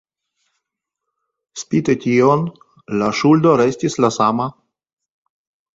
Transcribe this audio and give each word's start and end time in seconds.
Spite 1.63 1.95
tion, 2.07 2.47
la 3.03 3.13
ŝuldo 3.21 3.55
restis 3.65 4.03
la 4.05 4.13
sama. 4.21 4.53